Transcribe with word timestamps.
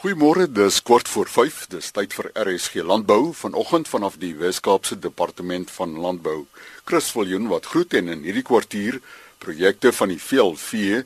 Goeiemôre, 0.00 0.46
dis 0.48 0.78
kort 0.80 1.08
voor 1.12 1.28
5. 1.28 1.56
Dis 1.74 1.90
tyd 1.92 2.14
vir 2.16 2.30
RSG 2.32 2.80
Landbou 2.88 3.34
vanoggend 3.36 3.88
vanaf 3.88 4.14
die 4.16 4.30
Wes-Kaapse 4.32 4.96
Departement 4.96 5.68
van 5.74 5.92
Landbou. 6.00 6.46
Chris 6.88 7.10
Viljoen 7.12 7.50
wat 7.50 7.68
groet 7.68 7.92
en 7.98 8.08
in 8.08 8.22
hierdie 8.24 8.46
kwartier 8.48 8.96
projekte 9.44 9.92
van 9.92 10.08
die 10.08 10.16
VLV, 10.16 11.02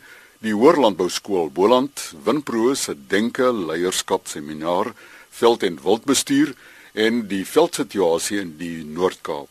die 0.47 0.55
Hoërlandbou 0.55 1.09
Skool 1.11 1.51
Boland, 1.51 2.05
Winpro 2.23 2.77
se 2.79 2.95
denke 2.95 3.51
leierskap 3.51 4.31
seminar, 4.31 4.93
veld 5.43 5.67
en 5.67 5.83
wildbestuur 5.83 6.55
en 6.95 7.25
die 7.35 7.43
veldsituasie 7.43 8.45
in 8.45 8.55
die 8.63 8.87
Noord-Kaap. 8.87 9.51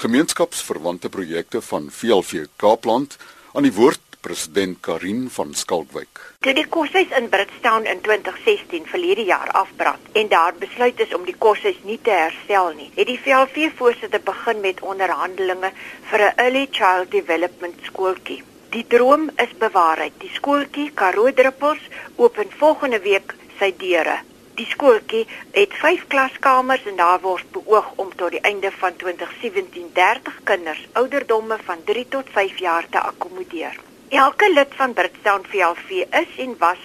Gemeenskapsverwante 0.00 1.12
projekte 1.12 1.60
van 1.60 1.92
VLV 1.92 2.48
Kaapland 2.56 3.20
aan 3.52 3.68
die 3.68 3.76
woord 3.76 4.00
president 4.26 4.80
Karin 4.80 5.28
van 5.30 5.52
Skalkwyk. 5.54 6.20
Toe 6.42 6.52
die 6.56 6.66
koshuis 6.76 7.12
in 7.18 7.28
Britstown 7.30 7.84
in 7.86 8.00
2016 8.02 8.88
verlede 8.90 9.22
jaar 9.28 9.52
afbrand 9.60 10.18
en 10.18 10.28
daar 10.32 10.56
besluit 10.58 11.00
is 11.04 11.14
om 11.14 11.22
die 11.28 11.36
koshuis 11.44 11.78
nie 11.86 11.98
te 12.02 12.10
herstel 12.10 12.72
nie, 12.74 12.88
het 12.96 13.06
die 13.06 13.20
VLV 13.22 13.68
voorsitter 13.78 14.24
begin 14.26 14.64
met 14.66 14.82
onderhandelinge 14.82 15.70
vir 16.10 16.26
'n 16.26 16.42
early 16.46 16.66
child 16.78 17.10
development 17.14 17.78
skooltjie. 17.90 18.42
Die 18.74 18.84
droom 18.96 19.30
is 19.46 19.52
bewaarheid. 19.58 20.18
Die 20.18 20.34
skooltjie 20.34 20.90
Karoo 20.90 21.32
Druppels 21.32 21.84
open 22.16 22.50
volgende 22.58 23.00
week 23.00 23.34
sy 23.58 23.74
deure. 23.78 24.18
Die 24.54 24.66
skooltjie 24.66 25.26
het 25.52 25.72
5 25.72 26.06
klaskamers 26.06 26.84
en 26.86 26.96
daar 26.96 27.20
word 27.20 27.50
beoog 27.52 27.92
om 27.96 28.10
tot 28.16 28.30
die 28.30 28.40
einde 28.40 28.70
van 28.82 28.96
2017 28.96 29.90
30 29.92 30.40
kinders 30.44 30.86
ouderdomme 30.92 31.58
van 31.64 31.84
3 31.84 32.08
tot 32.08 32.26
5 32.30 32.58
jaar 32.58 32.88
te 32.90 32.98
akkommodeer. 32.98 33.76
Elke 34.08 34.52
lid 34.52 34.74
van 34.78 34.92
Britstown 34.92 35.42
VLV 35.50 35.90
is 35.90 36.36
en 36.38 36.54
was 36.58 36.78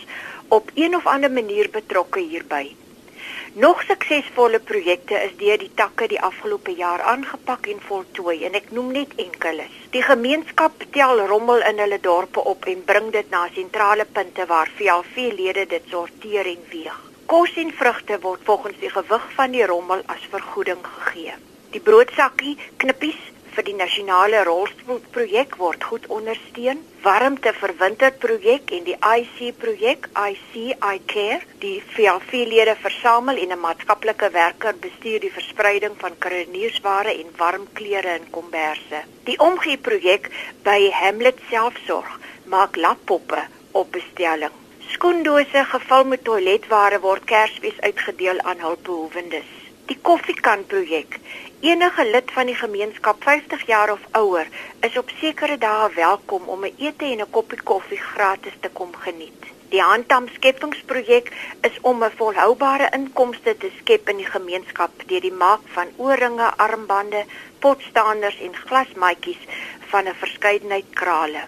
op 0.47 0.71
een 0.73 0.95
of 0.95 1.05
ander 1.05 1.31
manier 1.31 1.69
betrokke 1.69 2.19
hierby. 2.19 2.75
Nog 3.53 3.83
suksesvolle 3.83 4.59
projekte 4.59 5.13
is 5.13 5.35
deur 5.37 5.57
die 5.57 5.69
takke 5.75 6.07
die 6.07 6.21
afgelope 6.21 6.73
jaar 6.73 7.01
aangepak 7.01 7.67
en 7.67 7.83
voltooi 7.85 8.45
en 8.47 8.57
ek 8.57 8.71
noem 8.71 8.89
net 8.95 9.13
enkeles. 9.21 9.75
Die 9.93 10.01
gemeenskap 10.01 10.81
tel 10.97 11.21
rommel 11.29 11.61
in 11.69 11.83
hulle 11.83 11.99
dorpe 12.01 12.41
op 12.53 12.65
en 12.65 12.81
bring 12.89 13.11
dit 13.13 13.29
na 13.29 13.43
sentrale 13.53 14.05
punte 14.05 14.45
waar 14.49 14.73
VLV-lede 14.79 15.67
dit 15.75 15.93
sorteer 15.93 16.49
en 16.55 16.65
weeg. 16.71 16.97
Kos 17.25 17.53
en 17.55 17.69
vrugte 17.71 18.17
word 18.25 18.41
volgens 18.49 18.81
die 18.81 18.89
gewig 18.89 19.29
van 19.37 19.53
die 19.53 19.65
rommel 19.65 20.01
as 20.07 20.25
vergoeding 20.33 20.81
gegee. 20.81 21.37
Die 21.69 21.85
broodsakkie, 21.85 22.57
knippies, 22.81 23.21
vir 23.55 23.65
die 23.67 23.75
nasionale 23.75 24.43
rolstoelprojek 24.47 25.57
word 25.59 25.83
goed 25.89 26.05
ondersteun. 26.17 26.79
Warmte 27.03 27.51
vir 27.57 27.73
winterprojek 27.79 28.71
en 28.77 28.85
die 28.87 28.95
IC 28.95 29.57
projek, 29.59 30.07
IC 30.15 30.55
I 30.77 31.01
Care, 31.13 31.41
die 31.63 31.79
VLV-lede 31.95 32.75
versamel 32.83 33.41
en 33.43 33.51
'n 33.51 33.59
maatskaplike 33.59 34.29
werker 34.31 34.75
bestuur 34.85 35.19
die 35.19 35.33
verspreiding 35.39 35.95
van 35.97 36.17
kruideniersware 36.17 37.13
en 37.21 37.35
warm 37.37 37.67
klere 37.73 38.15
in 38.19 38.29
komberse. 38.29 39.03
Die 39.25 39.39
omgee 39.39 39.77
projek 39.77 40.29
by 40.63 40.89
Hamlet 40.91 41.39
Selfsorg 41.49 42.19
maak 42.45 42.75
lappoppe 42.75 43.41
op 43.71 43.91
bestelling. 43.91 44.55
Skoendose 44.91 45.65
gevul 45.65 46.03
met 46.03 46.23
toiletware 46.23 46.99
word 46.99 47.23
Kersfees 47.23 47.79
uitgedeel 47.79 48.39
aan 48.39 48.59
hulpbehoewendes. 48.59 49.49
Die 49.85 49.97
koffiekan 50.01 50.65
projek 50.65 51.19
Enige 51.61 52.05
lid 52.09 52.31
van 52.33 52.47
die 52.49 52.55
gemeenskap 52.55 53.23
50 53.23 53.65
jaar 53.69 53.91
of 53.91 53.99
ouer 54.17 54.47
is 54.79 54.95
op 54.97 55.09
sekere 55.19 55.57
dae 55.61 55.89
welkom 55.93 56.47
om 56.53 56.63
'n 56.65 56.73
ete 56.77 57.05
en 57.05 57.21
'n 57.21 57.29
koppie 57.29 57.61
koffie 57.61 57.99
gratis 58.13 58.55
te 58.61 58.69
kom 58.69 58.95
geniet. 58.95 59.41
Die 59.69 59.81
Handam 59.81 60.27
Skepingsprojek 60.27 61.31
is 61.61 61.77
om 61.81 62.03
'n 62.03 62.11
volhoubare 62.15 62.89
inkomste 62.97 63.57
te 63.57 63.69
skep 63.77 64.09
in 64.09 64.17
die 64.17 64.31
gemeenskap 64.37 64.91
deur 65.05 65.21
die 65.21 65.37
maak 65.43 65.61
van 65.75 65.87
oorringe, 65.97 66.49
armbande, 66.57 67.25
potstaanders 67.59 68.39
en 68.39 68.55
glasmaatjies 68.55 69.45
van 69.91 70.07
'n 70.07 70.19
verskeidenheid 70.23 70.89
krale. 70.93 71.43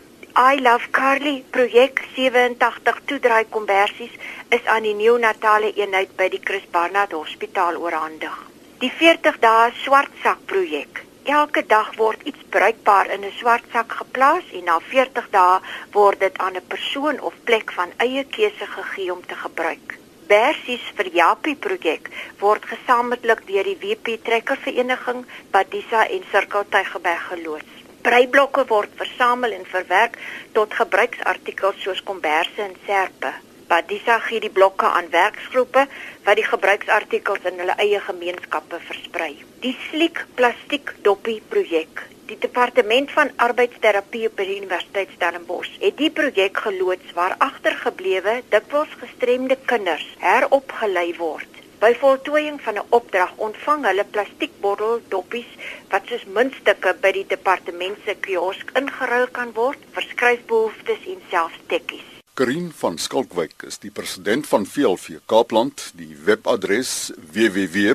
I 0.51 0.61
Love 0.61 0.89
Carly 0.91 1.43
projek 1.49 2.03
87 2.15 3.01
toedraai 3.05 3.45
konversies 3.49 4.13
is 4.49 4.65
aan 4.65 4.83
die 4.83 4.93
neonatale 4.93 5.73
eenheid 5.73 6.15
by 6.15 6.29
die 6.29 6.41
Chris 6.43 6.69
Barnard 6.71 7.11
Hospitaal 7.11 7.75
oorhandig. 7.75 8.52
Die 8.83 8.91
40 8.91 9.37
dae 9.39 9.69
swartsak 9.79 10.41
projek. 10.51 10.97
Elke 11.33 11.61
dag 11.73 11.93
word 11.95 12.25
iets 12.27 12.41
bruikbaar 12.55 13.07
in 13.15 13.21
'n 13.23 13.35
swartsak 13.39 13.93
geplaas 13.99 14.49
en 14.57 14.63
na 14.69 14.75
40 14.87 15.29
dae 15.35 15.61
word 15.93 16.19
dit 16.19 16.37
aan 16.37 16.57
'n 16.59 16.67
persoon 16.73 17.21
of 17.27 17.33
plek 17.49 17.71
van 17.77 17.93
eie 18.05 18.23
keuse 18.35 18.67
gegee 18.73 19.13
om 19.13 19.21
te 19.25 19.37
gebruik. 19.43 19.95
Bersies 20.27 20.85
vir 20.97 21.07
Japie 21.21 21.55
projek 21.55 22.09
word 22.43 22.65
gesamentlik 22.73 23.47
deur 23.47 23.63
die 23.71 23.79
WP 23.83 24.17
Trekkervereniging, 24.23 25.25
Badisa 25.51 26.01
en 26.07 26.23
Sirkeltuigeberg 26.31 27.23
geloods. 27.27 27.73
Breiblokke 28.01 28.65
word 28.67 28.91
versamel 28.95 29.51
en 29.51 29.65
verwerk 29.65 30.19
tot 30.51 30.73
gebruiksartikels 30.73 31.81
soos 31.81 32.03
komberse 32.03 32.61
en 32.61 32.75
serpe. 32.85 33.33
Badisa 33.73 34.19
gee 34.21 34.37
die 34.37 34.51
blokke 34.53 34.85
aan 34.85 35.07
werksgroepe 35.09 35.83
wat 36.25 36.37
die 36.37 36.45
gebruiksartikels 36.45 37.45
in 37.49 37.55
hulle 37.61 37.73
eie 37.81 38.01
gemeenskappe 38.07 38.77
versprei. 38.89 39.31
Die 39.63 39.71
Sliek 39.87 40.21
Plastiek 40.37 40.91
Doppie 41.07 41.39
projek. 41.53 42.03
Die 42.29 42.37
departement 42.43 43.09
van 43.15 43.33
arbeidsterapie 43.47 44.27
op 44.29 44.37
die 44.43 44.59
Universiteit 44.59 45.15
Stellenbosch 45.15 45.73
het 45.81 45.97
die 46.03 46.11
projek 46.19 46.61
geloods 46.67 47.17
waar 47.17 47.33
agtergeblewe 47.47 48.37
dikwels 48.53 48.93
gestremde 49.01 49.57
kinders 49.73 50.05
heropgelei 50.21 51.09
word. 51.17 51.59
By 51.81 51.95
voltooiing 52.05 52.61
van 52.61 52.77
'n 52.77 52.87
opdrag 53.01 53.33
ontvang 53.49 53.89
hulle 53.89 54.05
plastiekbottel 54.13 55.01
doppies 55.09 55.51
wat 55.89 56.05
soos 56.05 56.29
muntstukke 56.37 56.93
by 57.01 57.11
die 57.19 57.27
departement 57.35 57.97
se 58.05 58.19
kiosk 58.21 58.77
ingeruil 58.77 59.29
kan 59.41 59.59
word 59.61 59.93
vir 59.93 60.11
skryfbehoeftes 60.13 61.13
en 61.15 61.29
selfs 61.31 61.63
tekkies. 61.67 62.12
Karin 62.33 62.71
van 62.73 62.95
Skalkwyk 62.97 63.61
is 63.67 63.75
die 63.77 63.91
president 63.93 64.47
van 64.49 64.63
VLV 64.65 65.19
Kaapland. 65.29 65.91
Die 65.93 66.17
webadres 66.25 67.11
www.vlv.co.za. 67.35 67.93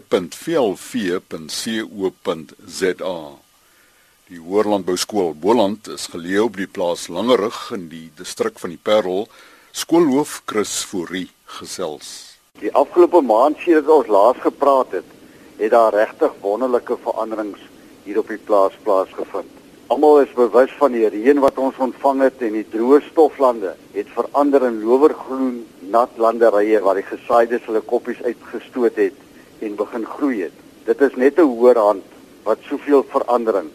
Die 4.30 4.38
Hoërlandbou 4.38 4.94
Skool 4.94 5.34
Boland 5.34 5.90
is 5.90 6.06
geleë 6.14 6.44
op 6.44 6.54
die 6.62 6.70
plaas 6.70 7.08
Langerug 7.10 7.58
in 7.74 7.90
die 7.90 8.14
distrik 8.14 8.62
van 8.62 8.70
die 8.76 8.78
Parel. 8.78 9.26
Skoolhoof 9.74 10.46
Chris 10.46 10.86
Fourie 10.86 11.34
gesels. 11.58 12.38
Die 12.62 12.70
afgelope 12.78 13.18
maand 13.18 13.58
sedert 13.66 13.90
ons 13.90 14.06
laas 14.06 14.38
gepraat 14.46 15.00
het, 15.00 15.10
het 15.58 15.74
daar 15.74 15.90
regtig 15.98 16.38
wonderlike 16.46 16.94
veranderings 17.02 17.58
hier 18.06 18.22
op 18.22 18.30
die 18.30 18.38
plaas 18.46 18.78
plaasgevind. 18.86 19.57
Almal 19.88 20.18
is 20.20 20.32
bewus 20.36 20.72
van 20.76 20.92
die 20.92 21.06
reën 21.08 21.38
wat 21.40 21.56
ons 21.64 21.78
ontvang 21.80 22.18
het 22.20 22.42
en 22.44 22.52
die 22.58 22.66
droë 22.74 22.98
stoflande 23.06 23.70
het 23.94 24.08
verander 24.12 24.66
in 24.66 24.82
lowergroen 24.84 25.62
nat 25.94 26.18
landerye 26.20 26.82
waar 26.84 26.98
die 27.00 27.06
gesaides 27.08 27.64
hulle 27.64 27.80
koppies 27.92 28.20
uitgestoot 28.20 29.00
het 29.00 29.64
en 29.64 29.78
begin 29.78 30.04
groei 30.04 30.42
het. 30.42 30.58
Dit 30.84 31.00
is 31.06 31.16
net 31.16 31.40
'n 31.40 31.48
hoër 31.52 31.80
hand 31.80 32.04
wat 32.44 32.68
soveel 32.68 33.02
verandering 33.14 33.70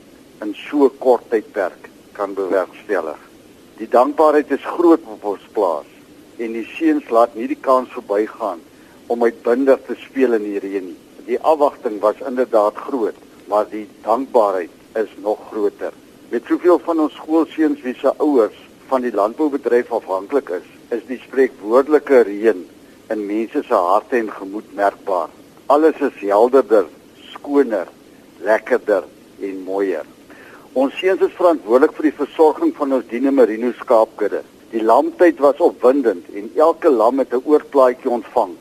in 0.46 0.54
so 0.70 0.92
kort 1.00 1.26
tydperk 1.32 1.90
kan 2.12 2.38
bewerkstellig. 2.38 3.18
Die 3.82 3.90
dankbaarheid 3.90 4.52
is 4.52 4.72
groot 4.78 5.02
op 5.16 5.26
ons 5.26 5.50
plaas 5.58 5.90
en 6.38 6.54
die 6.54 6.68
seuns 6.78 7.10
laat 7.10 7.34
nie 7.36 7.48
die 7.48 7.62
kans 7.70 7.90
verbygaan 7.90 8.62
om 9.08 9.24
uitbundig 9.24 9.82
te 9.88 9.96
speel 10.06 10.34
in 10.34 10.44
die 10.44 10.60
reën 10.60 10.86
nie. 10.86 11.02
Die 11.26 11.42
afwagting 11.42 12.00
was 12.00 12.22
inderdaad 12.22 12.76
groot, 12.76 13.18
maar 13.48 13.66
die 13.70 13.88
dankbaarheid 14.04 14.70
is 14.94 15.10
nog 15.18 15.40
groter. 15.50 16.03
Met 16.34 16.48
soveel 16.50 16.80
van 16.82 16.98
ons 16.98 17.14
skoolseuns 17.14 17.82
wie 17.86 17.94
se 17.94 18.10
ouers 18.18 18.56
van 18.90 19.04
die 19.06 19.12
landboubedryf 19.14 19.92
afhanklik 19.94 20.48
is, 20.56 20.64
is 20.96 21.04
die 21.06 21.20
spreekwoordelike 21.22 22.24
reën 22.26 22.64
in 23.14 23.20
mense 23.28 23.60
se 23.68 23.82
harte 23.88 24.18
en 24.18 24.32
gemoed 24.34 24.72
merkbaar. 24.74 25.28
Alles 25.70 26.00
is 26.02 26.16
helderder, 26.24 26.88
skoner, 27.36 27.92
lekkerder 28.42 29.06
en 29.46 29.60
mooier. 29.68 30.08
Ons 30.74 30.98
seuns 30.98 31.22
is 31.22 31.36
verantwoordelik 31.38 31.94
vir 32.00 32.08
die 32.08 32.16
versorging 32.24 32.72
van 32.80 32.96
ons 32.98 33.06
Dine 33.12 33.30
Merino 33.30 33.70
skaapkudde. 33.84 34.42
Die 34.72 34.82
lamtyd 34.82 35.38
was 35.46 35.62
opwindend 35.62 36.32
en 36.34 36.48
elke 36.58 36.90
lam 36.90 37.22
het 37.22 37.36
'n 37.38 37.46
oorplaatjie 37.46 38.10
ontvang 38.10 38.56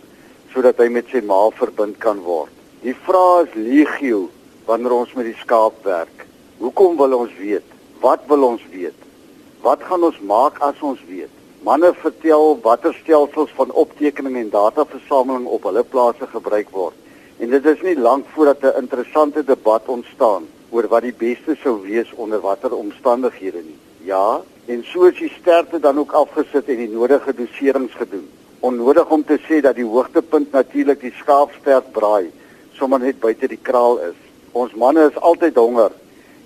sodat 0.53 0.77
hy 0.77 0.91
met 0.93 1.09
sy 1.09 1.25
ma 1.25 1.49
verbind 1.57 1.97
kan 1.99 2.21
word. 2.21 2.53
Die 2.83 2.97
vraag 3.09 3.49
is 3.49 3.55
legio 3.55 4.29
wanneer 4.67 4.93
ons 4.93 5.15
met 5.15 5.25
die 5.25 5.41
skaap 5.41 5.81
werk. 5.85 6.29
Hoekom 6.63 6.93
wil 6.95 7.17
ons 7.17 7.31
weet? 7.43 7.71
Wat 7.99 8.21
wil 8.31 8.45
ons 8.47 8.63
weet? 8.71 8.99
Wat 9.65 9.81
gaan 9.83 10.05
ons 10.07 10.19
maak 10.31 10.61
as 10.63 10.79
ons 10.87 11.01
weet? 11.09 11.31
Manne 11.67 11.89
vertel 11.99 12.53
watter 12.63 12.93
stelsels 13.01 13.51
van 13.57 13.73
optekening 13.83 14.37
en 14.39 14.51
dataversameling 14.53 15.49
op 15.57 15.65
hulle 15.67 15.83
plase 15.83 16.29
gebruik 16.31 16.69
word. 16.71 16.95
En 17.43 17.51
dit 17.51 17.67
is 17.67 17.83
nie 17.83 17.97
lank 17.99 18.29
voordat 18.35 18.63
'n 18.63 18.79
interessante 18.83 19.43
debat 19.45 19.89
ontstaan 19.89 20.47
oor 20.71 20.87
wat 20.89 21.03
die 21.03 21.19
beste 21.19 21.57
sou 21.63 21.81
wees 21.83 22.13
onder 22.15 22.41
watter 22.41 22.77
omstandighede 22.77 23.63
nie. 23.63 23.79
Ja, 24.07 24.41
en 24.67 24.85
so 24.85 25.11
is 25.11 25.19
die 25.19 25.33
sterkte 25.41 25.81
dan 25.81 25.99
ook 25.99 26.13
afgesit 26.13 26.69
en 26.69 26.77
die 26.77 26.95
nodige 26.95 27.35
doserings 27.35 27.95
gedoen. 27.95 28.29
Onnodig 28.61 29.11
om 29.11 29.25
te 29.25 29.39
sê 29.49 29.61
dat 29.61 29.75
die 29.75 29.91
hoogtepunt 29.95 30.53
natuurlik 30.53 31.01
die 31.01 31.15
skaapstert 31.19 31.93
braai, 31.93 32.31
sommer 32.73 33.01
net 33.01 33.21
buite 33.21 33.49
die 33.49 33.63
kraal 33.63 33.99
is. 33.99 34.19
Ons 34.53 34.75
manne 34.75 35.11
is 35.11 35.21
altyd 35.21 35.57
honger 35.57 35.91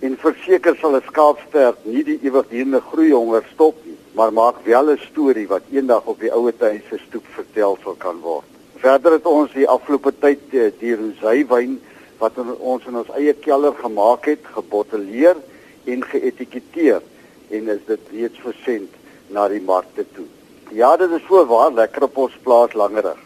en 0.01 0.17
verseker 0.21 0.77
sal 0.81 0.97
'n 0.97 1.03
skaapstert 1.09 1.85
nie 1.85 2.05
die 2.05 2.19
ewigdurende 2.23 2.81
groei 2.81 3.13
honger 3.13 3.45
stop 3.53 3.77
nie, 3.85 3.97
maar 4.13 4.33
maak 4.33 4.57
wel 4.65 4.91
'n 4.91 4.99
storie 5.11 5.49
wat 5.49 5.63
eendag 5.73 6.05
op 6.05 6.21
die 6.21 6.33
ouete 6.33 6.65
huis 6.65 6.87
se 6.91 6.99
stoep 7.07 7.25
vertel 7.39 7.79
sal 7.83 7.95
kan 7.95 8.21
word. 8.21 8.45
Verder 8.77 9.13
het 9.13 9.27
ons 9.27 9.53
die 9.53 9.69
afgelope 9.69 10.13
tyd 10.21 10.41
eh, 10.53 10.71
die 10.79 10.95
rosywyn 10.97 11.81
wat 12.19 12.33
ons 12.59 12.87
in 12.87 12.97
ons 12.97 13.11
eie 13.17 13.33
kelder 13.33 13.75
gemaak 13.75 14.25
het, 14.27 14.45
gebottelleer 14.45 15.37
en 15.85 16.05
geetiketeer 16.05 17.03
en 17.51 17.69
is 17.69 17.85
dit 17.87 18.01
reeds 18.13 18.39
versend 18.39 18.91
na 19.29 19.49
die 19.49 19.61
markte 19.61 20.05
toe. 20.15 20.27
Ja, 20.71 20.97
dit 20.97 21.11
is 21.11 21.27
so 21.29 21.45
waar 21.47 21.73
lekker 21.73 22.03
op 22.03 22.17
ons 22.17 22.39
plaas 22.43 22.73
langerig. 22.75 23.19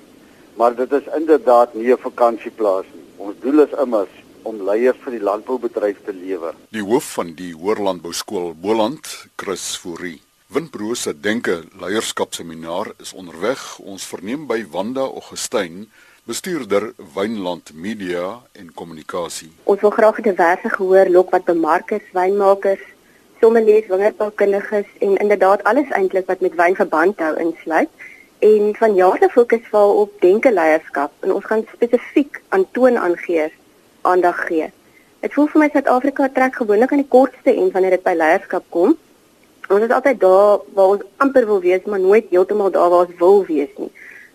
Maar 0.55 0.75
dit 0.75 0.93
is 0.93 1.07
inderdaad 1.17 1.75
nie 1.75 1.93
'n 1.93 1.97
vakansieplaas 1.99 2.85
nie. 2.93 3.07
Ons 3.17 3.35
doel 3.41 3.61
is 3.61 3.79
immers 3.83 4.15
om 4.43 4.63
leiers 4.63 4.99
vir 5.05 5.19
die 5.19 5.23
landboubedryf 5.23 6.05
te 6.05 6.13
lewer. 6.13 6.55
Die 6.71 6.85
hoof 6.85 7.13
van 7.19 7.35
die 7.35 7.53
Hoërlandbou 7.55 8.13
Skool 8.13 8.55
Boland, 8.55 9.07
Chris 9.37 9.77
Fourie. 9.77 10.21
Winbroos 10.51 11.03
se 11.07 11.13
denke 11.15 11.61
leierskapseminar 11.79 12.93
is 12.99 13.13
onderweg. 13.15 13.61
Ons 13.79 14.07
verneem 14.11 14.49
by 14.51 14.65
Wanda 14.73 15.05
Augustyn, 15.07 15.85
bestuurder 16.27 16.89
Wynland 17.15 17.71
Media 17.75 18.41
en 18.59 18.73
Kommunikasie. 18.75 19.53
Ons 19.65 19.81
wil 19.81 19.95
graag 19.95 20.19
'n 20.19 20.23
diverse 20.23 20.69
gehoor 20.69 21.07
lok 21.09 21.31
wat 21.31 21.45
bemarkers, 21.45 22.07
wynmakers, 22.13 22.83
sommeliers, 23.41 23.87
wingerdboukundiges 23.87 24.87
en 24.99 25.17
inderdaad 25.17 25.63
alles 25.65 25.89
eintlik 25.91 26.27
wat 26.27 26.41
met 26.41 26.55
wyn 26.55 26.75
verband 26.75 27.19
hou 27.19 27.37
insluit. 27.39 27.89
En 28.39 28.75
van 28.75 28.95
jaar 28.95 29.19
se 29.21 29.29
fokus 29.29 29.65
val 29.71 29.97
op 29.97 30.21
denke 30.21 30.53
leierskap 30.53 31.13
en 31.21 31.33
ons 31.33 31.45
gaan 31.45 31.67
spesifiek 31.73 32.43
aan 32.49 32.67
toon 32.73 32.97
aangee, 32.99 33.53
aandag 34.03 34.47
gee. 34.47 34.71
Dit 35.21 35.35
voel 35.37 35.49
vir 35.53 35.61
my 35.61 35.69
Suid-Afrika 35.73 36.29
trek 36.33 36.55
gewoonlik 36.57 36.93
aan 36.93 37.03
die 37.03 37.13
kortste 37.15 37.53
end 37.53 37.73
wanneer 37.73 37.97
dit 37.99 38.05
by 38.05 38.15
leierskap 38.17 38.65
kom. 38.73 38.95
Ons 39.71 39.85
is 39.87 39.93
altyd 39.95 40.21
daar 40.21 40.63
waar 40.75 40.95
ons 40.97 41.03
amper 41.23 41.47
wil 41.47 41.61
wees, 41.61 41.85
maar 41.87 42.01
nooit 42.01 42.31
heeltemal 42.31 42.73
daar 42.75 42.91
waar 42.91 43.07
ons 43.07 43.19
wil 43.19 43.45
wees 43.47 43.71
nie. 43.79 43.91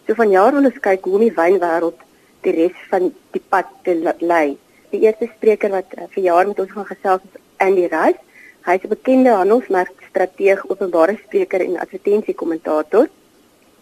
So 0.06 0.14
van 0.14 0.30
jaar 0.30 0.54
wil 0.54 0.70
ons 0.70 0.78
kyk 0.80 1.08
hoe 1.10 1.20
die 1.26 1.34
wynwêreld 1.34 2.06
die 2.46 2.54
res 2.54 2.86
van 2.92 3.10
die 3.34 3.42
pad 3.42 3.72
te 3.84 3.96
lei. 4.22 4.58
Die 4.94 5.02
eerste 5.08 5.28
spreker 5.34 5.74
wat 5.74 5.92
uh, 5.98 6.06
vir 6.14 6.24
jaar 6.28 6.48
met 6.48 6.62
ons 6.62 6.72
gaan 6.72 6.88
gesels 6.88 7.26
is 7.26 7.42
Andy 7.66 7.88
Rice. 7.90 8.22
Hy 8.66 8.76
is 8.78 8.86
'n 8.86 8.94
bekende 8.94 9.34
handelsmerkstrateeg, 9.34 10.66
openbare 10.70 11.18
spreker 11.26 11.62
en 11.62 11.80
advertensiekommentator. 11.82 13.10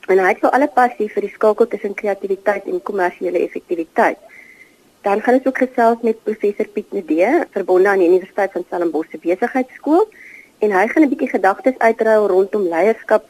En 0.07 0.19
hy 0.19 0.29
het 0.31 0.39
so 0.39 0.47
alle 0.47 0.67
passie 0.67 1.09
vir 1.11 1.27
die 1.27 1.35
skakel 1.35 1.67
tussen 1.67 1.93
kreatiwiteit 1.93 2.65
en 2.67 2.81
kommersiële 2.81 3.39
effektiwiteit. 3.39 4.17
Dan 5.03 5.21
gaan 5.21 5.35
ons 5.35 5.45
ook 5.45 5.57
gesels 5.57 5.97
met 6.01 6.23
professor 6.23 6.67
Piet 6.67 6.91
Nedee, 6.95 7.41
verbonde 7.51 7.89
aan 7.89 7.99
die 7.99 8.07
Universiteit 8.07 8.51
van 8.51 8.63
Stellenbosch 8.67 9.09
se 9.11 9.17
besigheidskool, 9.19 10.05
en 10.63 10.71
hy 10.71 10.83
gaan 10.87 11.03
'n 11.03 11.09
bietjie 11.11 11.29
gedagtes 11.29 11.77
uitruil 11.77 12.27
rondom 12.27 12.63
leierskap, 12.73 13.25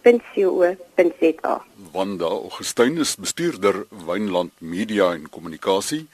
kalen@wineland.co.za. 0.04 1.64
Wanda 1.92 2.24
Augustyn 2.24 2.98
is 2.98 3.16
bestuurder 3.16 3.86
Wynland 4.06 4.52
Media 4.58 5.12
en 5.12 5.28
Kommunikasie. 5.30 6.06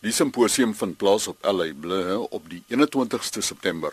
Die 0.00 0.12
simposium 0.12 0.74
vind 0.74 0.96
plaas 0.96 1.26
op 1.26 1.36
LA 1.40 1.72
Blue 1.80 2.28
op 2.30 2.50
die 2.50 2.62
21ste 2.68 3.40
September. 3.40 3.92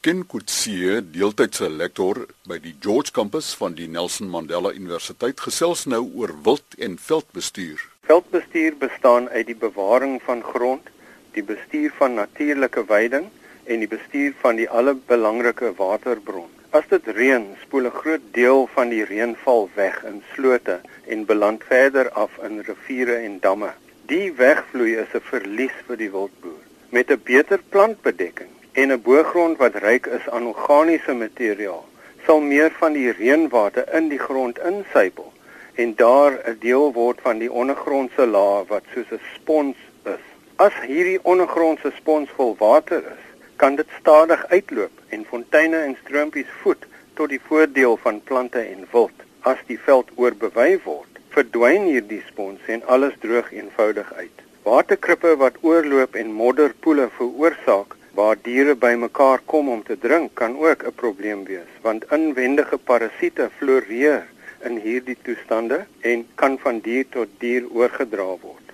Ken 0.00 0.26
Kutsie, 0.26 1.00
deeltydse 1.10 1.70
lektor 1.70 2.26
by 2.46 2.60
die 2.62 2.74
George 2.80 3.10
Campus 3.12 3.50
van 3.58 3.74
die 3.74 3.88
Nelson 3.88 4.30
Mandela 4.30 4.70
Universiteit, 4.72 5.40
gesels 5.40 5.84
nou 5.90 6.04
oor 6.14 6.36
wild 6.42 6.78
en 6.78 6.94
veldbestuur. 6.98 7.82
Veldbestuur 8.06 8.76
bestaan 8.78 9.28
uit 9.28 9.46
die 9.46 9.58
bewaring 9.58 10.20
van 10.22 10.42
grond, 10.42 10.86
die 11.34 11.42
bestuur 11.42 11.90
van 11.98 12.14
natuurlike 12.14 12.86
weiding 12.86 13.26
en 13.64 13.82
die 13.82 13.90
bestuur 13.90 14.38
van 14.40 14.56
die 14.56 14.70
alle 14.70 14.94
belangrike 14.94 15.74
waterbron. 15.76 16.57
As 16.70 16.84
dit 16.88 17.06
reën, 17.16 17.44
spoel 17.62 17.86
'n 17.88 17.98
groot 18.00 18.24
deel 18.36 18.66
van 18.74 18.88
die 18.92 19.04
reënval 19.04 19.70
weg 19.74 20.04
in 20.04 20.22
slote 20.32 20.80
en 21.06 21.24
beland 21.24 21.62
verder 21.64 22.10
af 22.10 22.30
in 22.48 22.60
riviere 22.60 23.14
en 23.14 23.38
damme. 23.40 23.70
Die 24.06 24.32
wegvloei 24.32 24.96
is 25.02 25.14
'n 25.14 25.24
verlies 25.30 25.76
vir 25.86 25.96
die 25.96 26.10
wildboer. 26.10 26.60
Met 26.88 27.10
'n 27.10 27.20
beter 27.24 27.60
plantbedekking 27.68 28.52
en 28.72 28.92
'n 28.92 29.02
boergrond 29.02 29.56
wat 29.58 29.74
ryk 29.74 30.06
is 30.06 30.28
aan 30.28 30.46
organiese 30.46 31.14
materiaal, 31.14 31.88
sal 32.26 32.40
meer 32.40 32.70
van 32.70 32.92
die 32.92 33.12
reënwater 33.12 33.94
in 33.94 34.08
die 34.08 34.24
grond 34.28 34.58
insypel 34.58 35.32
en 35.74 35.94
daar 35.94 36.32
'n 36.44 36.58
deel 36.60 36.92
word 36.92 37.20
van 37.20 37.38
die 37.38 37.52
ondergrondse 37.52 38.26
laag 38.26 38.68
wat 38.68 38.84
soos 38.94 39.10
'n 39.10 39.20
spons 39.34 39.76
is. 40.04 40.24
As 40.56 40.74
hierdie 40.86 41.20
ondergrondse 41.22 41.92
spons 41.96 42.30
vol 42.30 42.56
water 42.58 42.98
is, 42.98 43.27
kan 43.58 43.76
dit 43.76 43.86
stadig 44.00 44.44
uitloop 44.54 45.14
en 45.14 45.24
fonteine 45.30 45.78
en 45.88 45.96
stroompies 46.02 46.50
voed 46.62 46.84
tot 47.18 47.32
die 47.34 47.40
voordeel 47.48 47.96
van 48.04 48.20
plante 48.30 48.60
en 48.62 48.86
wild. 48.92 49.24
As 49.50 49.58
die 49.66 49.78
veld 49.86 50.10
oorbewei 50.14 50.76
word, 50.84 51.18
verdwyn 51.34 51.88
hierdie 51.90 52.22
spons 52.28 52.70
en 52.74 52.84
alles 52.94 53.16
droog 53.24 53.50
eenvoudig 53.54 54.12
uit. 54.20 54.44
Waterkrippe 54.68 55.34
wat 55.42 55.58
oorloop 55.66 56.14
en 56.22 56.30
modderpoele 56.42 57.08
veroorsaak 57.16 57.98
waar 58.18 58.38
diere 58.46 58.74
bymekaar 58.74 59.42
kom 59.52 59.68
om 59.74 59.82
te 59.90 59.98
drink 60.06 60.34
kan 60.40 60.56
ook 60.68 60.86
'n 60.86 60.94
probleem 61.02 61.44
wees 61.50 61.72
want 61.82 62.06
inwendige 62.18 62.78
parasiete 62.78 63.50
floreer 63.58 64.24
in 64.68 64.80
hierdie 64.86 65.18
toestande 65.22 65.78
en 66.00 66.26
kan 66.34 66.58
van 66.64 66.80
dier 66.88 67.06
tot 67.10 67.28
dier 67.38 67.64
oorgedra 67.70 68.30
word. 68.46 68.66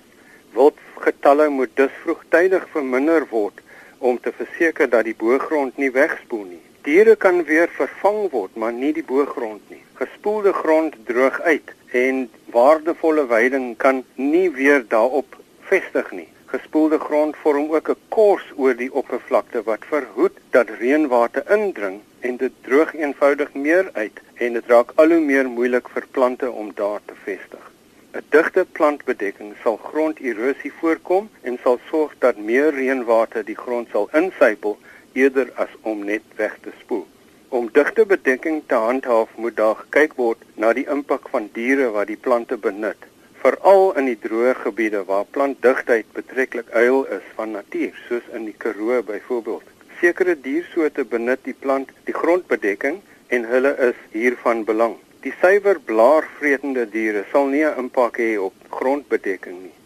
Wildgetalle 0.53 1.49
moet 1.49 1.73
dus 1.75 1.93
vroegtydig 2.03 2.65
verminder 2.73 3.27
word 3.29 3.64
om 4.05 4.19
te 4.21 4.31
verseker 4.37 4.89
dat 4.89 5.07
die 5.07 5.17
boergrond 5.17 5.77
nie 5.81 5.91
wegspoel 5.91 6.45
nie. 6.45 6.61
Diere 6.85 7.15
kan 7.15 7.41
weer 7.47 7.71
vervang 7.73 8.19
word, 8.33 8.53
maar 8.61 8.73
nie 8.73 8.91
die 8.93 9.03
boergrond 9.03 9.73
nie. 9.73 9.81
Gespoelde 9.97 10.53
grond 10.53 10.97
droog 11.07 11.39
uit 11.41 11.73
en 12.01 12.21
waardevolle 12.53 13.25
weiding 13.31 13.73
kan 13.81 14.03
nie 14.15 14.49
weer 14.53 14.85
daarop 14.93 15.37
vestig 15.71 16.11
nie. 16.11 16.27
Gespoelde 16.53 16.99
grond 17.07 17.37
vorm 17.41 17.71
ook 17.73 17.89
'n 17.89 18.01
kors 18.17 18.45
oor 18.55 18.75
die 18.83 18.93
oppervlakte 19.01 19.63
wat 19.71 19.89
verhoed 19.93 20.37
dat 20.57 20.75
reënwater 20.79 21.43
indring 21.57 22.01
en 22.19 22.37
dit 22.37 22.53
droog 22.67 22.93
eenvoudig 22.93 23.53
meer 23.53 23.89
uit 23.93 24.21
en 24.35 24.53
dit 24.53 24.73
raak 24.73 24.91
al 24.95 25.09
hoe 25.15 25.23
meer 25.31 25.49
moeilik 25.49 25.89
vir 25.89 26.05
plante 26.11 26.51
om 26.51 26.71
daar 26.75 27.01
te 27.05 27.17
vestig. 27.23 27.64
'n 28.15 28.23
Digte 28.31 28.63
plantbedekking 28.71 29.55
sal 29.61 29.77
gronderosie 29.77 30.71
voorkom 30.79 31.25
en 31.41 31.57
sal 31.63 31.79
sorg 31.89 32.13
dat 32.19 32.37
meer 32.49 32.69
reënwater 32.75 33.43
die 33.43 33.57
grond 33.63 33.89
sal 33.91 34.07
insypel 34.19 34.77
eerder 35.21 35.51
as 35.63 35.73
om 35.81 36.05
net 36.11 36.23
weg 36.35 36.55
te 36.61 36.71
spoel. 36.79 37.03
Om 37.59 37.67
digte 37.77 38.05
bedekking 38.05 38.61
te 38.67 38.79
handhaaf, 38.85 39.35
moet 39.35 39.55
daar 39.55 39.75
gekyk 39.81 40.15
word 40.21 40.47
na 40.63 40.71
die 40.73 40.87
impak 40.95 41.29
van 41.33 41.49
diere 41.57 41.89
wat 41.97 42.07
die 42.07 42.19
plante 42.27 42.57
benut, 42.57 43.03
veral 43.43 43.91
in 43.99 44.07
die 44.11 44.19
droë 44.25 44.55
gebiede 44.63 45.03
waar 45.11 45.27
plantdigtheid 45.37 46.07
betreklik 46.17 46.71
uil 46.71 47.03
is 47.19 47.31
van 47.35 47.51
natuur, 47.59 47.95
soos 48.07 48.27
in 48.31 48.47
die 48.47 48.55
Karoo 48.57 49.01
byvoorbeeld. 49.03 49.67
Sekere 49.99 50.35
diersoorte 50.47 51.03
benut 51.03 51.43
die 51.43 51.57
plant 51.65 51.91
die 52.07 52.15
grondbedekking 52.15 53.01
en 53.27 53.51
hulle 53.51 53.75
is 53.91 53.99
hiervan 54.11 54.63
belang. 54.63 54.95
Die 55.25 55.33
suiwer 55.41 55.79
blaarvretende 55.81 56.83
diere 56.93 57.23
sal 57.31 57.47
nie 57.51 57.63
'n 57.65 57.79
impak 57.83 58.17
hê 58.21 58.33
op 58.47 58.57
grondbedekking 58.79 59.55
nie. 59.61 59.77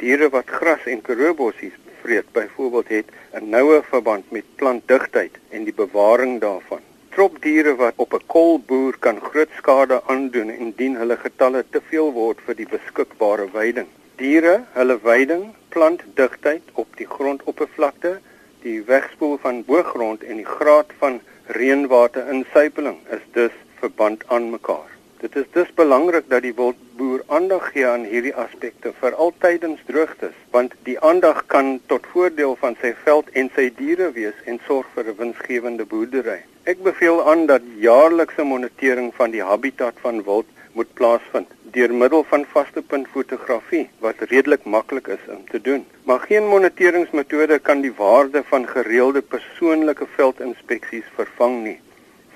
Diere 0.00 0.28
wat 0.36 0.48
gras 0.58 0.86
en 0.92 1.02
karoobossies 1.08 1.76
vreet 2.00 2.32
byvoorbeeld 2.38 2.88
het 2.96 3.12
'n 3.38 3.50
noue 3.54 3.76
verband 3.90 4.32
met 4.36 4.56
plantdigtheid 4.56 5.34
en 5.50 5.62
die 5.68 5.74
bewaring 5.82 6.40
daarvan. 6.40 6.82
Tropdiere 7.14 7.74
wat 7.82 7.94
op 8.04 8.12
'n 8.14 8.26
kolboer 8.26 8.98
kan 8.98 9.20
groot 9.20 9.52
skade 9.60 10.00
aandoen 10.06 10.50
indien 10.50 10.96
hulle 10.96 11.16
getalle 11.16 11.64
te 11.70 11.80
veel 11.90 12.12
word 12.12 12.38
vir 12.46 12.54
die 12.54 12.68
beskikbare 12.74 13.46
veiding. 13.52 13.88
Diere, 14.16 14.56
hulle 14.72 14.98
veiding, 14.98 15.44
plantdigtheid 15.68 16.64
op 16.72 16.88
die 16.96 17.06
grondoppervlakte, 17.06 18.18
die 18.62 18.82
wegspoel 18.82 19.38
van 19.38 19.64
boergrond 19.64 20.24
en 20.24 20.36
die 20.36 20.52
graad 20.58 20.90
van 20.98 21.20
reënwater 21.46 22.28
insypeling 22.28 22.98
is 23.10 23.24
dus 23.32 23.54
verband 23.80 24.24
aan 24.28 24.50
mekaar. 24.50 24.90
Dit 25.18 25.36
is 25.36 25.46
dus 25.52 25.70
belangrik 25.74 26.28
dat 26.30 26.42
die 26.42 26.54
wildboer 26.54 27.22
aandag 27.26 27.70
gee 27.72 27.86
aan 27.86 28.04
hierdie 28.06 28.34
aspekte 28.34 28.92
vir 29.00 29.14
altydens 29.24 29.80
droogtes, 29.86 30.36
want 30.54 30.76
die 30.86 30.94
aandag 31.00 31.40
kan 31.46 31.80
tot 31.92 32.06
voordeel 32.12 32.54
van 32.60 32.76
sy 32.82 32.92
veld 33.04 33.32
en 33.42 33.50
sy 33.56 33.66
diere 33.80 34.12
wees 34.18 34.38
en 34.44 34.60
sorg 34.66 34.86
vir 34.94 35.10
'n 35.10 35.18
winsgewende 35.22 35.84
boerdery. 35.84 36.38
Ek 36.64 36.82
beveel 36.82 37.18
aan 37.30 37.46
dat 37.46 37.62
jaarlikse 37.82 38.44
monitering 38.44 39.10
van 39.14 39.30
die 39.30 39.42
habitat 39.42 39.94
van 40.06 40.22
wild 40.22 40.46
moet 40.72 40.94
plaasvind 40.94 41.50
deur 41.72 41.92
middel 41.94 42.24
van 42.30 42.44
vaste 42.52 42.82
punt 42.82 43.08
fotografie 43.12 43.88
wat 44.04 44.22
redelik 44.30 44.64
maklik 44.64 45.06
is 45.16 45.24
om 45.34 45.42
te 45.50 45.60
doen. 45.60 45.84
Maar 46.02 46.20
geen 46.20 46.46
moniteringsmetode 46.46 47.58
kan 47.58 47.80
die 47.80 47.92
waarde 47.96 48.42
van 48.52 48.66
gereelde 48.66 49.22
persoonlike 49.22 50.06
veldinspeksies 50.16 51.10
vervang 51.16 51.62
nie. 51.64 51.78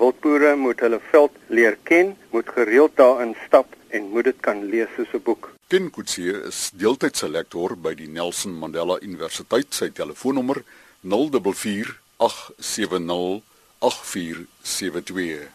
Wildboere 0.02 0.56
moet 0.58 0.80
hulle 0.82 0.98
veld 1.12 1.34
leer 1.46 1.76
ken, 1.86 2.16
moet 2.34 2.48
gereeld 2.50 2.96
daarin 2.98 3.36
stap 3.46 3.68
en 3.94 4.08
moet 4.10 4.26
dit 4.26 4.38
kan 4.42 4.64
lees 4.66 4.88
soos 4.96 5.12
'n 5.14 5.22
boek. 5.22 5.50
Ken 5.70 5.90
Kutsie 5.94 6.32
is 6.48 6.70
deeltydse 6.74 7.28
lektor 7.28 7.76
by 7.76 7.94
die 7.94 8.08
Nelson 8.08 8.52
Mandela 8.58 8.96
Universiteit. 9.00 9.68
Sy 9.70 9.90
telefoonnommer 9.90 10.64
044 11.02 12.00
870 12.16 13.42
8472. 13.78 15.46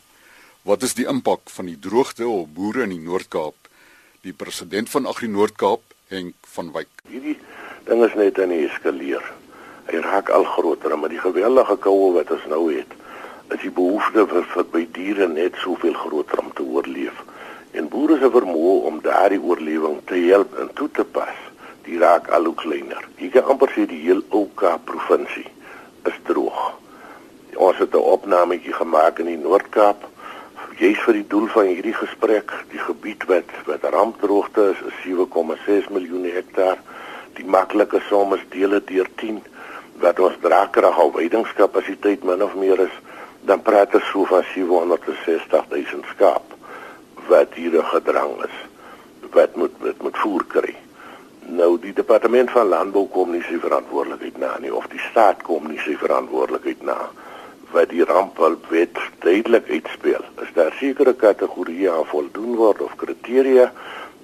Wat 0.62 0.84
is 0.84 0.94
die 0.94 1.08
impak 1.08 1.42
van 1.50 1.66
die 1.66 1.80
droogte 1.80 2.28
op 2.28 2.54
boere 2.56 2.84
in 2.84 2.96
die 2.96 3.04
Noord-Kaap? 3.10 3.56
Die 4.22 4.34
president 4.34 4.90
van 4.90 5.06
Agri 5.06 5.28
Noord-Kaap, 5.28 5.82
Henk 6.08 6.36
van 6.56 6.72
Wyk. 6.72 6.94
Hierdie 7.10 7.40
ding 7.84 8.04
is 8.04 8.16
net 8.16 8.40
aan 8.40 8.56
die 8.56 8.68
eskaleer. 8.70 9.34
Hy 9.92 9.98
raak 10.08 10.30
al 10.30 10.44
groter 10.44 11.00
met 11.00 11.10
die 11.10 11.20
geweldige 11.20 11.76
koue 11.76 12.14
wat 12.14 12.32
ons 12.32 12.48
nou 12.48 12.72
het 12.72 12.96
is 13.56 13.62
die 13.64 13.72
behoefte 13.72 14.26
vir, 14.28 14.46
vir 14.54 14.66
by 14.74 14.84
diere 14.96 15.28
net 15.32 15.58
soveel 15.64 15.96
groter 15.96 16.42
om 16.42 16.50
te 16.56 16.66
oorleef. 16.66 17.22
En 17.78 17.88
boere 17.92 18.18
se 18.20 18.30
vermoë 18.34 18.80
om 18.90 19.00
daardie 19.04 19.40
oorlewing 19.40 20.02
te 20.10 20.20
help 20.28 20.58
en 20.62 20.72
toe 20.76 20.90
te 20.98 21.06
pas, 21.18 21.38
die 21.86 22.00
raak 22.02 22.28
al 22.36 22.50
hoe 22.50 22.58
kleiner. 22.60 23.08
Jy 23.22 23.32
kan 23.36 23.48
amper 23.54 23.72
sê 23.76 23.88
die 23.88 24.02
heel 24.04 24.24
Ouka 24.36 24.76
provinsie 24.90 25.48
is 26.10 26.20
droog. 26.28 26.60
Ons 27.56 27.80
het 27.82 27.96
'n 27.96 28.10
opnametjie 28.16 28.74
gemaak 28.74 29.20
in 29.20 29.32
die 29.32 29.44
Noord-Kaap. 29.44 30.06
Jy's 30.78 31.00
vir 31.06 31.14
die 31.14 31.28
doel 31.28 31.48
van 31.48 31.66
hierdie 31.66 31.94
gesprek, 31.94 32.52
die 32.70 32.80
gebied 32.80 33.24
wat 33.26 33.50
wat 33.66 33.84
rampdroogte 33.94 34.70
is, 34.74 34.82
is 34.90 34.98
7,6 35.04 35.90
miljoen 35.90 36.26
hektaar. 36.26 36.78
Die 37.34 37.46
maklike 37.46 38.02
som 38.10 38.34
is 38.34 38.46
dele 38.50 38.82
deur 38.86 39.10
10 39.16 39.42
wat 40.00 40.20
ons 40.20 40.38
draagkrag 40.42 40.98
of 40.98 41.14
weidingskapasiteit 41.14 42.24
min 42.24 42.44
of 42.44 42.56
meer 42.56 42.80
is 42.80 42.96
dan 43.48 43.62
praat 43.64 43.94
ons 43.96 44.08
so 44.12 44.26
van 44.28 44.44
760 44.54 45.70
000 45.72 46.04
skaap 46.12 46.56
wat 47.30 47.54
hier 47.56 47.78
gedrang 47.94 48.34
is 48.48 48.58
wat 49.36 49.56
moet 49.56 49.76
wat 49.84 50.02
moet 50.04 50.18
voer 50.24 50.44
kry. 50.52 50.74
Nou 51.60 51.70
die 51.80 51.94
departement 51.96 52.52
van 52.52 52.68
landbou 52.74 53.06
kom 53.14 53.32
nie 53.32 53.44
sy 53.48 53.60
verantwoordelikheid 53.64 54.40
na 54.42 54.52
nie 54.64 54.74
of 54.74 54.88
die 54.92 55.04
staat 55.06 55.44
kom 55.48 55.70
nie 55.72 55.80
sy 55.86 55.96
verantwoordelikheid 56.02 56.84
na 56.90 56.98
wat 57.72 57.92
die 57.92 58.04
rampwet 58.08 59.00
duidelik 59.24 59.68
uitspeel. 59.70 60.24
Is 60.44 60.52
daar 60.56 60.76
sekere 60.80 61.16
kategorieë 61.16 61.92
aan 61.94 62.12
voldoen 62.12 62.56
word 62.60 62.84
of 62.84 62.96
kriteria 63.00 63.72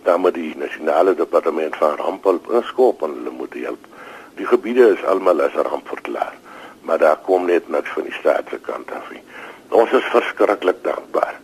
dan 0.04 0.20
moet 0.20 0.36
die 0.36 0.52
nasionale 0.60 1.16
departement 1.16 1.76
van 1.80 2.00
rampwet 2.00 2.52
inskop 2.60 3.04
en 3.08 3.20
hulle 3.20 3.36
moet 3.40 3.60
help. 3.64 3.92
Die 4.36 4.48
gebiede 4.48 4.92
is 4.98 5.06
almal 5.08 5.46
as 5.48 5.56
ramp 5.56 5.88
verklaar 5.88 6.43
maar 6.84 6.98
daar 6.98 7.20
kom 7.26 7.46
net 7.46 7.70
niks 7.70 7.90
van 7.96 8.04
die 8.04 8.18
staat 8.20 8.50
se 8.50 8.60
kant 8.62 8.92
af 8.92 9.12
nie. 9.12 9.24
Ons 9.70 9.92
is 9.92 10.12
verskriklik 10.14 10.84
dankbaar 10.84 11.40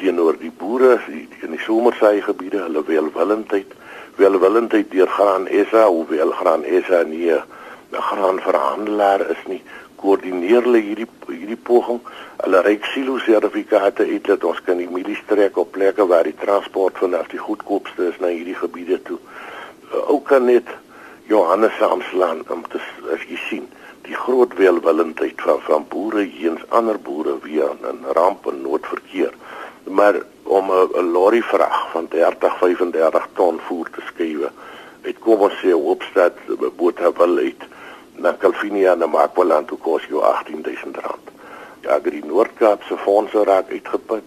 teenoor 0.00 0.36
die 0.40 0.50
boere 0.50 0.96
die, 1.06 1.26
in 1.44 1.52
die 1.54 1.60
somersaai 1.60 2.22
gebiede, 2.24 2.62
hulle 2.64 2.82
welwillendheid, 2.88 3.74
welwillendheid 4.16 4.88
deur 4.92 5.10
gaan 5.16 5.48
SA, 5.68 5.86
hoewel 5.92 6.32
gaan 6.40 6.64
SA 6.86 7.02
nie 7.08 7.30
'n 7.32 8.02
graan 8.08 8.38
verhandelaar 8.40 9.20
is 9.30 9.42
nie, 9.46 9.62
koördineer 9.96 10.62
hulle 10.62 10.78
hierdie 10.78 11.08
hierdie 11.26 11.58
poging. 11.68 12.00
Hulle 12.42 12.60
reik 12.62 12.84
silo 12.84 13.18
sertifikate 13.18 14.06
uit 14.06 14.24
dat 14.24 14.44
ons 14.44 14.60
kan 14.62 14.78
die 14.78 14.88
milies 14.90 15.22
trek 15.26 15.58
op 15.58 15.72
plekke 15.72 16.06
waar 16.06 16.24
die 16.24 16.38
transport 16.44 16.98
vanaf 16.98 17.28
die 17.28 17.38
goedkoopste 17.38 18.08
is 18.08 18.18
na 18.20 18.26
hierdie 18.26 18.54
gebiede 18.54 19.02
toe. 19.02 19.18
Ook 20.06 20.24
kan 20.26 20.44
net 20.44 20.68
Johannes 21.26 21.76
saamslaan 21.78 22.44
om 22.48 22.62
te 22.68 22.80
as 23.14 23.26
jy 23.28 23.38
sien 23.48 23.68
die 24.06 24.14
groot 24.14 24.54
welwillendheid 24.54 25.40
van 25.46 25.60
van 25.66 25.86
boere 25.88 26.22
hierns 26.22 26.64
ander 26.68 26.98
boere 26.98 27.36
wie 27.42 27.62
in 27.62 28.04
ramp 28.16 28.46
en 28.46 28.62
noodverkeer. 28.62 29.34
Maar 29.84 30.22
om 30.42 30.70
'n 30.72 31.10
lorry 31.12 31.42
vrag 31.42 31.90
van 31.90 32.06
30 32.08 32.56
35 32.58 33.28
ton 33.32 33.60
voer 33.66 33.90
te 33.90 34.02
skuwe, 34.06 34.50
het 35.02 35.18
kom 35.18 35.40
ons 35.40 35.58
sê 35.62 35.72
Hoopstad 35.72 36.34
Botawil 36.76 37.38
uit 37.38 37.62
na 38.14 38.36
Calvinia 38.36 38.94
na 38.94 39.06
Makwaland 39.06 39.68
toe 39.68 39.78
kos 39.78 40.04
jou 40.08 40.22
18000 40.22 40.96
rand. 40.96 41.26
Ja, 41.80 41.98
die 41.98 42.24
Noord-Kaap 42.24 42.82
se 42.82 42.96
fondse 42.96 43.44
raak 43.44 43.70
uitgeput. 43.70 44.24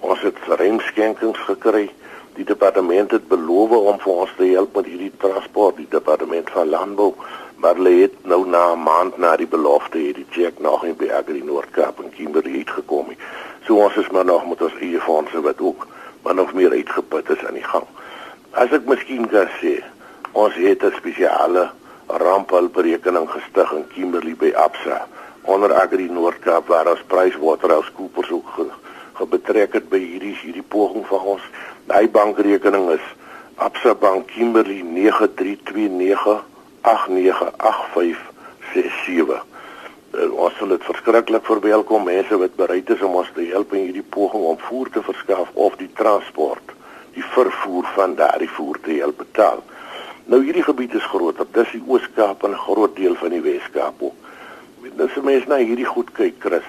Ons 0.00 0.20
het 0.20 0.38
remskenkings 0.46 1.38
gekry. 1.38 1.90
Die 2.34 2.44
departement 2.44 3.10
het 3.10 3.28
beloof 3.28 3.70
om 3.70 3.98
vir 3.98 4.12
ons 4.12 4.34
te 4.36 4.44
help 4.44 4.74
met 4.74 4.86
hierdie 4.86 5.12
transport, 5.16 5.76
die 5.76 5.90
departement 5.90 6.50
van 6.50 6.68
landbou 6.68 7.14
maar 7.58 7.74
hulle 7.74 8.00
het 8.00 8.14
nou 8.22 8.46
na 8.46 8.72
'n 8.72 8.82
maand 8.82 9.16
na 9.18 9.36
die 9.36 9.46
belofte 9.46 9.98
hierdie 9.98 10.26
check 10.30 10.58
nog 10.58 10.84
in 10.84 10.96
by 10.96 11.10
Agri 11.10 11.42
Noord-Kaap 11.42 12.00
en 12.02 12.10
Kimberley 12.10 12.58
het 12.58 12.70
gekom. 12.70 13.06
So 13.66 13.74
ons 13.74 13.96
is 13.96 14.10
maar 14.10 14.24
nog 14.24 14.48
met 14.48 14.62
ons 14.62 14.78
eie 14.80 15.00
fondse 15.00 15.40
wat 15.40 15.60
ook 15.60 15.86
maar 16.22 16.34
nog 16.34 16.52
meer 16.52 16.70
uitgeput 16.70 17.30
is 17.30 17.44
aan 17.46 17.54
die 17.54 17.64
gang. 17.64 17.86
As 18.50 18.70
ek 18.70 18.84
miskien 18.84 19.28
kan 19.28 19.48
sê, 19.60 19.82
ons 20.32 20.54
het 20.54 20.82
'n 20.82 20.92
spesiale 20.96 21.70
rampberekening 22.06 23.30
gestig 23.30 23.72
in 23.72 23.88
Kimberley 23.88 24.34
by 24.34 24.52
Absa 24.54 25.06
onder 25.42 25.74
Agri 25.74 26.08
Noord-Kaap 26.10 26.66
waar 26.66 26.86
ons 26.86 27.02
PricewaterhouseCoopers 27.06 28.30
ook 28.30 28.48
ge, 28.54 28.66
gebetrek 29.12 29.72
het 29.72 29.88
by 29.88 29.98
hierdie 29.98 30.36
hierdie 30.42 30.68
poging 30.68 31.06
van 31.06 31.20
ons. 31.20 31.42
Daai 31.86 32.08
bankrekening 32.08 32.90
is 32.90 33.06
Absa 33.54 33.94
Bank 33.94 34.26
Kimberley 34.26 34.82
9329 34.82 36.44
0891898567. 36.82 39.42
Uh, 40.08 40.32
ons 40.32 40.54
sal 40.56 40.72
dit 40.72 40.84
verskriklik 40.88 41.44
verwelkom 41.44 42.06
mense 42.08 42.36
wat 42.40 42.54
bereid 42.56 42.88
is 42.90 43.02
om 43.04 43.18
ons 43.20 43.30
te 43.36 43.44
help 43.50 43.74
in 43.76 43.84
hierdie 43.88 44.10
poging 44.16 44.44
om 44.48 44.58
voer 44.68 44.88
te 44.94 45.02
verskaf 45.04 45.48
of 45.54 45.76
die 45.80 45.90
transport, 46.00 46.66
die 47.16 47.26
vervoer 47.34 47.86
van 47.96 48.10
daardie 48.16 48.52
voer 48.56 48.76
te 48.84 48.92
help 49.02 49.16
betaal. 49.20 49.60
Nou 50.32 50.40
hierdie 50.44 50.64
gebied 50.64 50.94
is 50.96 51.10
groot, 51.12 51.36
dit 51.40 51.56
is 51.64 51.70
die 51.76 51.84
Oos-Kaap 51.86 52.38
en 52.44 52.52
'n 52.56 52.64
groot 52.64 52.94
deel 52.96 53.16
van 53.16 53.30
die 53.30 53.40
Wes-Kaap 53.40 53.94
ook. 53.98 54.16
Jy 54.82 55.22
mens 55.22 55.46
na 55.46 55.56
hierdie 55.56 55.88
goed 55.88 56.12
kyk, 56.12 56.34
Chris, 56.38 56.68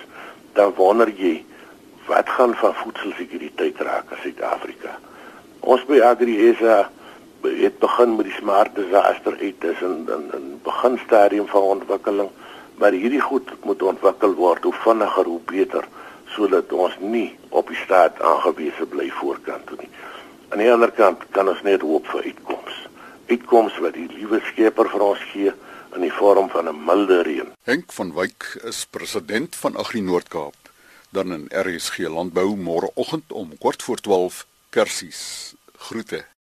dan 0.53 0.73
wonder 0.75 1.09
jy 1.09 1.43
wat 2.07 2.29
gaan 2.29 2.55
van 2.55 2.73
voedselsekuriteit 2.73 3.77
raak 3.77 4.11
in 4.11 4.17
Suid-Afrika. 4.21 4.97
Ons 5.59 5.85
by 5.85 6.01
Agri 6.01 6.55
SA 6.59 6.89
het 7.41 7.79
begin 7.79 8.15
met 8.15 8.25
die 8.25 8.35
smart 8.35 8.75
disaster 8.75 9.37
uit 9.39 9.63
is 9.63 9.81
in 9.81 10.07
in 10.15 10.29
in 10.37 10.59
begin 10.63 10.99
stadium 11.05 11.47
van 11.47 11.61
ontwikkeling 11.61 12.29
maar 12.79 12.91
hierdie 12.91 13.21
goed 13.21 13.51
moet 13.63 13.81
ontwikkel 13.81 14.33
word 14.33 14.63
hoe 14.63 14.73
vinniger 14.73 15.25
hoe 15.25 15.41
beter 15.45 15.87
sodat 16.35 16.71
ons 16.71 16.95
nie 16.99 17.29
op 17.49 17.67
die 17.67 17.79
staat 17.83 18.21
aangewese 18.21 18.85
bly 18.85 19.09
voorkant 19.19 19.65
toe 19.67 19.77
nie. 19.81 19.89
Aan 20.49 20.63
die 20.63 20.69
ander 20.71 20.91
kant 20.95 21.25
kan 21.35 21.49
ons 21.51 21.61
net 21.67 21.83
hoop 21.85 22.07
vir 22.13 22.29
uitkomste. 22.29 22.93
Uitkomste 23.29 23.83
wat 23.85 23.97
die 23.97 24.07
liewe 24.13 24.39
Skepper 24.47 24.89
vir 24.93 25.05
ons 25.09 25.25
gee 25.33 25.53
in 25.97 26.05
die 26.05 26.13
vorm 26.13 26.49
van 26.53 26.69
'n 26.69 26.85
milde 26.85 27.21
reën. 27.27 27.51
Henk 27.63 27.91
van 27.93 28.13
Wyk 28.13 28.61
is 28.63 28.85
president 28.85 29.55
van 29.55 29.75
Agri 29.75 30.01
Noord-Kaap. 30.01 30.55
Dan 31.09 31.33
in 31.33 31.49
RSG 31.49 31.97
Landbou 31.97 32.55
môreoggend 32.55 33.31
om 33.31 33.57
kort 33.57 33.83
voor 33.83 33.97
12 33.97 34.45
kersies. 34.69 35.53
Groete. 35.77 36.29